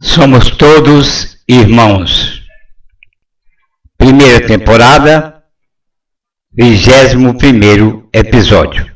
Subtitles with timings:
[0.00, 2.42] Somos todos irmãos.
[3.96, 5.44] Primeira temporada,
[6.52, 8.86] vigésimo primeiro episódio.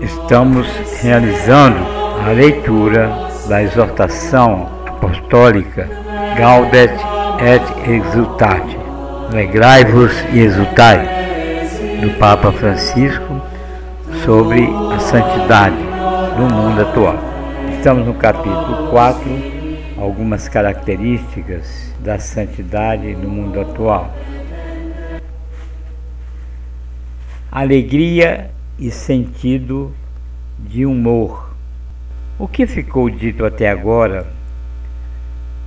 [0.00, 0.66] Estamos
[1.02, 1.78] realizando
[2.24, 3.08] a leitura
[3.48, 5.88] da exortação apostólica
[6.36, 6.92] Gaudet
[7.40, 8.85] et Exultate,
[9.28, 11.04] Alegrai-vos e exultai,
[12.00, 13.42] do Papa Francisco
[14.24, 14.64] sobre
[14.94, 15.82] a santidade
[16.38, 17.18] no mundo atual.
[17.76, 19.22] Estamos no capítulo 4,
[19.98, 24.14] algumas características da santidade no mundo atual.
[27.50, 29.92] Alegria e sentido
[30.56, 31.50] de humor.
[32.38, 34.24] O que ficou dito até agora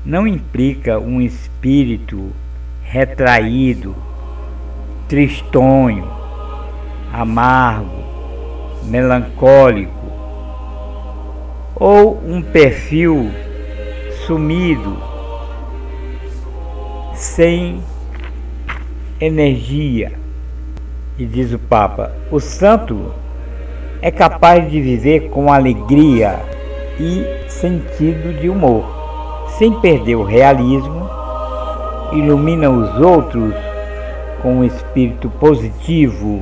[0.06, 2.32] não implica um espírito
[2.90, 3.96] retraído,
[5.08, 6.08] tristonho,
[7.14, 8.04] amargo,
[8.84, 9.94] melancólico
[11.76, 13.30] ou um perfil
[14.26, 14.98] sumido,
[17.14, 17.80] sem
[19.22, 20.12] energia.
[21.18, 23.14] E diz o Papa: o santo
[24.02, 26.40] é capaz de viver com alegria
[27.00, 28.84] e sentido de humor,
[29.60, 31.19] sem perder o realismo,
[32.14, 33.54] ilumina os outros
[34.42, 36.42] com um espírito positivo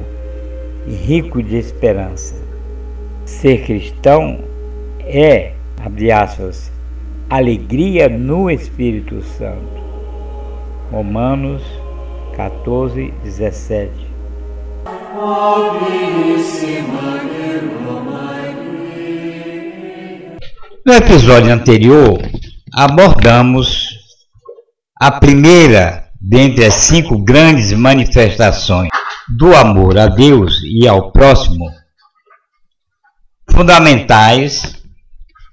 [0.87, 2.35] e rico de esperança.
[3.25, 4.39] Ser cristão
[5.01, 6.71] é, abre aspas,
[7.29, 9.77] alegria no Espírito Santo.
[10.91, 11.63] Romanos
[12.35, 13.91] 14, 17.
[20.85, 22.17] No episódio anterior,
[22.73, 23.86] abordamos
[24.99, 28.89] a primeira dentre as cinco grandes manifestações
[29.37, 31.69] do amor a Deus e ao próximo,
[33.49, 34.75] fundamentais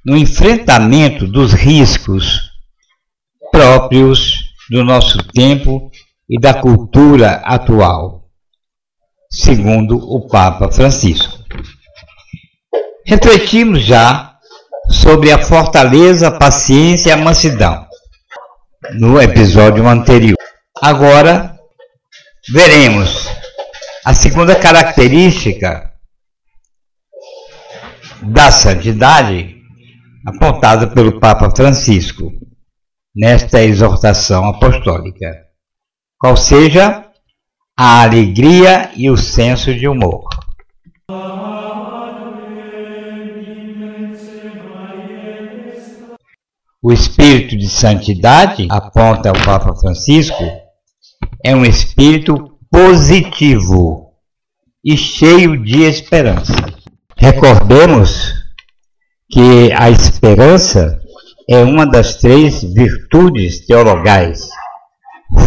[0.05, 2.51] no enfrentamento dos riscos
[3.51, 5.91] próprios do nosso tempo
[6.29, 8.29] e da cultura atual,
[9.31, 11.39] segundo o Papa Francisco.
[13.07, 14.39] Refletimos já
[14.89, 17.84] sobre a fortaleza, a paciência e a mansidão
[18.93, 20.37] no episódio anterior.
[20.83, 21.59] Agora
[22.53, 23.29] veremos
[24.05, 25.93] a segunda característica
[28.23, 29.57] da santidade
[30.27, 32.33] apontada pelo Papa Francisco
[33.15, 35.31] nesta exortação apostólica,
[36.19, 37.07] qual seja
[37.77, 40.25] a alegria e o senso de humor.
[46.87, 50.45] O espírito de santidade, aponta o Papa Francisco,
[51.43, 54.11] é um espírito positivo
[54.85, 56.53] e cheio de esperança.
[57.17, 58.35] Recordemos
[59.31, 61.01] que a esperança
[61.49, 64.51] é uma das três virtudes teologais: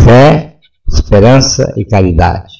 [0.04, 0.56] fé,
[0.92, 2.52] esperança e caridade.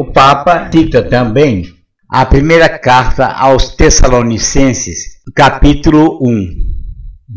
[0.00, 1.74] O Papa cita também
[2.08, 6.56] a primeira carta aos Tessalonicenses, capítulo 1,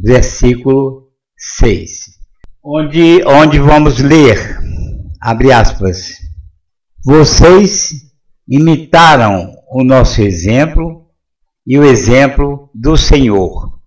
[0.02, 2.06] versículo 6,
[2.64, 4.62] onde, onde vamos ler,
[5.20, 6.14] abre aspas,
[7.04, 7.92] vocês
[8.48, 11.10] imitaram o nosso exemplo
[11.68, 13.78] e o exemplo do Senhor,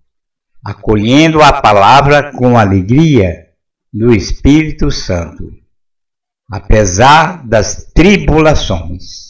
[0.63, 3.43] acolhendo a palavra com alegria
[3.91, 5.45] do Espírito Santo,
[6.49, 9.27] apesar das tribulações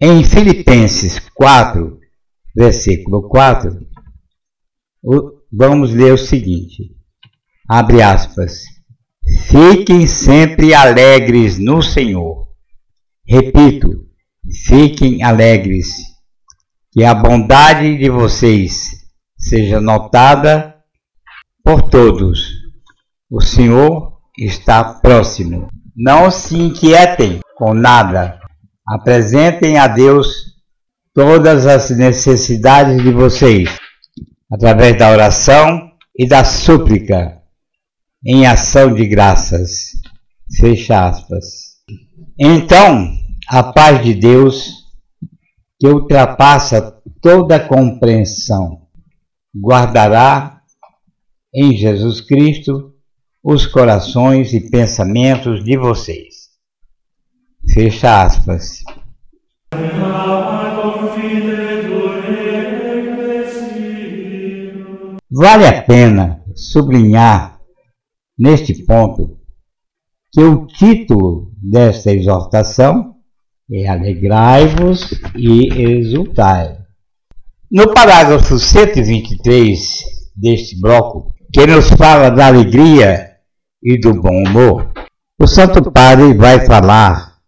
[0.00, 1.98] em Filipenses 4,
[2.56, 3.86] versículo 4,
[5.52, 6.96] vamos ler o seguinte:
[7.68, 8.62] abre aspas.
[9.48, 12.48] Fiquem sempre alegres no Senhor.
[13.26, 14.06] Repito,
[14.66, 15.88] fiquem alegres.
[16.92, 19.06] Que a bondade de vocês
[19.38, 20.74] seja notada
[21.62, 22.48] por todos.
[23.30, 25.68] O Senhor está próximo.
[25.96, 28.40] Não se inquietem com nada
[28.90, 30.56] Apresentem a Deus
[31.14, 33.70] todas as necessidades de vocês,
[34.50, 37.40] através da oração e da súplica,
[38.26, 39.92] em ação de graças.
[40.58, 41.44] Fecha aspas.
[42.36, 43.12] Então,
[43.48, 44.66] a paz de Deus,
[45.78, 48.88] que ultrapassa toda compreensão,
[49.56, 50.62] guardará
[51.54, 52.89] em Jesus Cristo
[53.42, 56.50] os corações e pensamentos de vocês.
[57.72, 58.82] Fecha aspas.
[65.30, 67.58] Vale a pena sublinhar
[68.38, 69.38] neste ponto
[70.32, 73.16] que o título desta exortação
[73.72, 76.76] é Alegrai-vos e exultai.
[77.70, 80.02] No parágrafo 123
[80.36, 83.29] deste bloco, que nos fala da alegria
[83.82, 84.92] e do bom humor,
[85.38, 87.38] o Santo Padre vai falar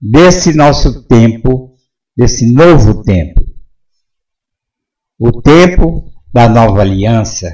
[0.00, 1.74] desse nosso tempo,
[2.16, 3.40] desse novo tempo.
[5.18, 7.48] O tempo da nova aliança,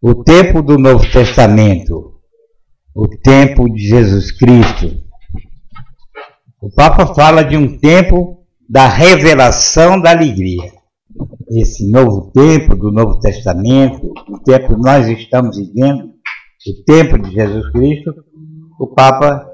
[0.00, 2.20] o tempo do Novo Testamento,
[2.94, 5.00] o tempo de Jesus Cristo.
[6.60, 10.72] O Papa fala de um tempo da revelação da alegria.
[11.48, 16.11] Esse novo tempo do Novo Testamento, o tempo que nós estamos vivendo,
[16.66, 18.14] o tempo de Jesus Cristo,
[18.78, 19.48] o Papa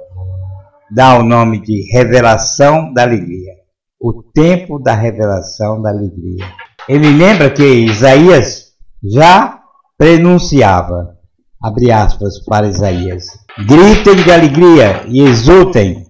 [0.91, 3.55] dá o nome de revelação da alegria.
[4.01, 6.47] O tempo da revelação da alegria.
[6.89, 8.73] Ele lembra que Isaías
[9.03, 9.61] já
[9.97, 11.17] prenunciava,
[11.63, 13.27] abre aspas para Isaías,
[13.67, 16.07] gritem de alegria e exultem,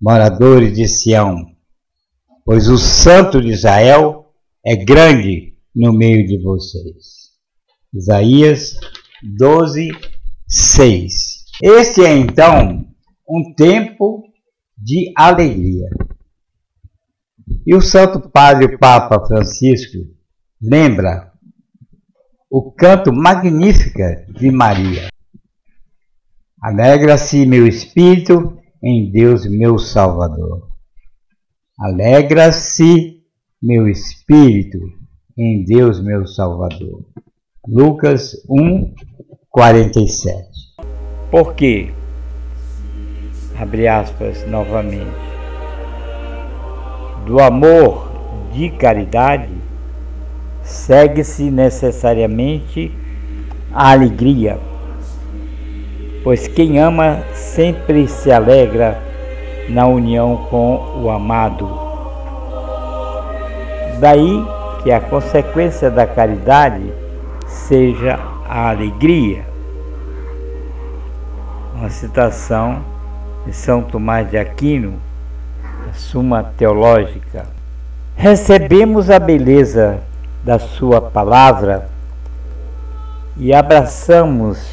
[0.00, 1.36] moradores de Sião,
[2.44, 4.26] pois o santo de Israel
[4.64, 7.30] é grande no meio de vocês.
[7.94, 8.76] Isaías
[9.22, 9.90] 12,
[10.50, 11.44] 6.
[11.62, 12.84] Este é então
[13.28, 14.24] um tempo
[14.76, 15.88] de alegria.
[17.64, 19.98] E o Santo Padre Papa Francisco
[20.60, 21.30] lembra
[22.50, 25.08] o canto Magnífica de Maria.
[26.60, 30.68] Alegra-se meu espírito em Deus meu Salvador.
[31.78, 33.22] Alegra-se
[33.62, 34.80] meu espírito
[35.38, 37.06] em Deus meu Salvador.
[37.68, 38.94] Lucas 1,
[39.50, 40.48] 47.
[41.30, 41.92] Por quê?
[43.60, 45.10] abre aspas novamente,
[47.26, 48.10] do amor
[48.52, 49.50] de caridade
[50.62, 52.90] segue-se necessariamente
[53.72, 54.58] a alegria,
[56.24, 58.98] pois quem ama sempre se alegra
[59.68, 61.68] na união com o amado.
[64.00, 64.42] Daí
[64.82, 66.92] que a consequência da caridade
[67.46, 69.46] seja a alegria.
[71.72, 72.84] Uma citação
[73.46, 74.94] de São Tomás de Aquino,
[75.88, 77.46] a Suma Teológica,
[78.16, 80.00] recebemos a beleza
[80.42, 81.88] da Sua palavra
[83.36, 84.68] e abraçamos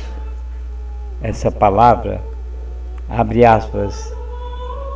[1.21, 2.19] essa palavra,
[3.07, 4.11] abre aspas,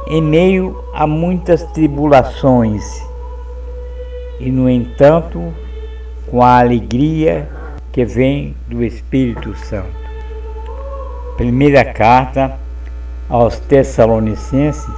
[0.08, 2.84] em meio a muitas tribulações
[4.40, 5.54] e, no entanto,
[6.32, 7.61] com a alegria
[7.92, 10.00] que vem do Espírito Santo.
[11.36, 12.58] Primeira carta
[13.28, 14.96] aos Tessalonicenses,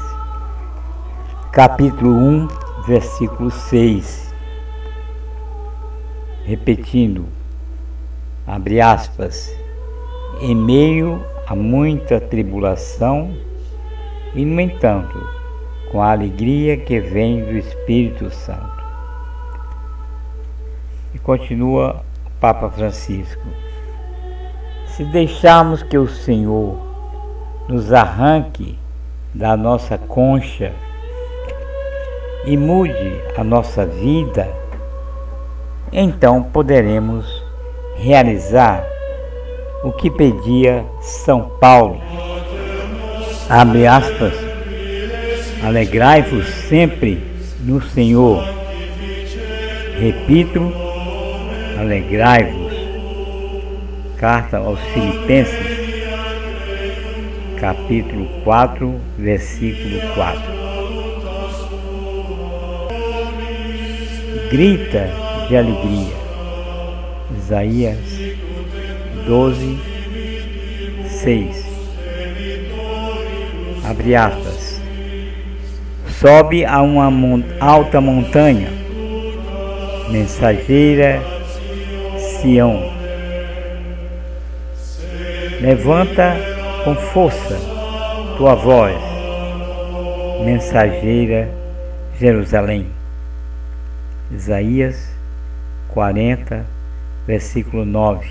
[1.51, 2.47] capítulo 1,
[2.85, 4.31] versículo 6.
[6.45, 7.25] Repetindo,
[8.45, 9.51] abre aspas,
[10.39, 13.35] em meio a muita tribulação,
[14.35, 15.17] e no entanto,
[15.91, 18.83] com a alegria que vem do Espírito Santo.
[21.13, 22.03] E continua
[22.43, 23.47] Papa Francisco.
[24.85, 26.77] Se deixarmos que o Senhor
[27.69, 28.77] nos arranque
[29.33, 30.73] da nossa concha
[32.43, 34.45] e mude a nossa vida,
[35.89, 37.25] então poderemos
[37.95, 38.83] realizar
[39.81, 42.01] o que pedia São Paulo.
[43.49, 44.33] Abre aspas.
[45.63, 47.25] Alegrai-vos sempre
[47.61, 48.43] no Senhor.
[49.97, 50.92] Repito,
[51.79, 52.73] alegrai-vos.
[54.17, 55.83] Carta aos Filipenses
[57.63, 60.41] capítulo 4, versículo 4.
[64.51, 65.09] Grita
[65.47, 66.13] de alegria.
[67.37, 67.97] Isaías
[69.25, 69.77] 12,
[71.07, 71.65] 6.
[73.89, 74.81] Abre aspas.
[76.19, 77.09] Sobe a uma
[77.61, 78.67] alta montanha,
[80.11, 81.32] mensageira
[82.43, 82.77] Sião.
[85.61, 86.35] Levanta
[86.83, 87.57] com força
[88.35, 88.97] tua voz,
[90.43, 91.49] mensageira
[92.19, 92.87] Jerusalém.
[94.29, 95.09] Isaías
[95.93, 96.65] 40,
[97.25, 98.29] versículo 9.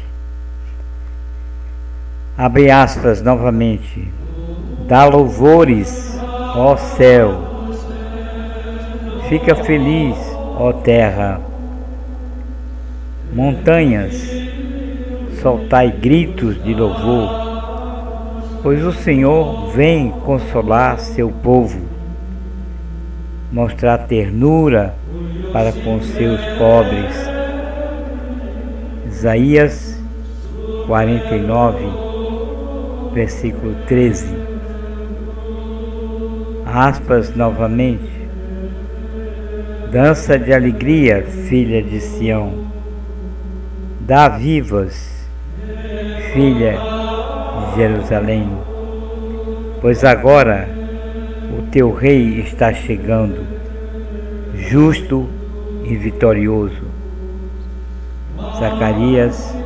[2.36, 4.12] Abre aspas novamente.
[4.86, 6.18] Dá louvores,
[6.54, 7.40] ó céu.
[9.30, 10.18] Fica feliz,
[10.58, 11.51] ó terra.
[13.32, 14.30] Montanhas,
[15.40, 17.42] soltai gritos de louvor
[18.62, 21.80] pois o Senhor vem consolar seu povo,
[23.50, 24.94] mostrar ternura
[25.52, 27.28] para com seus pobres.
[29.08, 30.00] Isaías
[30.86, 31.84] 49,
[33.12, 34.26] versículo 13.
[36.64, 38.22] Aspas novamente.
[39.90, 42.71] Dança de alegria, filha de Sião.
[44.12, 45.26] Dá vivas,
[46.34, 46.76] filha
[47.70, 48.46] de Jerusalém.
[49.80, 50.68] Pois agora
[51.58, 53.40] o teu rei está chegando,
[54.54, 55.26] justo
[55.86, 56.82] e vitorioso.
[58.58, 59.56] Zacarias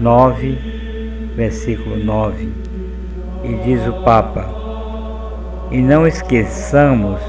[0.00, 0.58] 9,
[1.36, 2.48] versículo 9.
[3.44, 4.48] E diz o Papa:
[5.70, 7.20] E não esqueçamos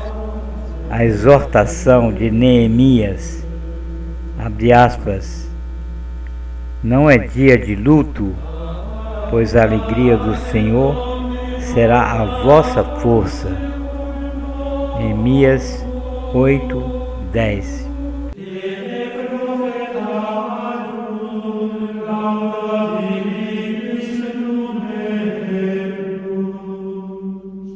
[0.89, 3.46] a exortação de Neemias,
[4.39, 5.50] abre aspas,
[6.83, 8.35] não é dia de luto,
[9.29, 10.95] pois a alegria do Senhor
[11.59, 13.50] será a vossa força.
[14.97, 15.85] Neemias
[16.33, 16.83] 8,
[17.31, 17.90] 10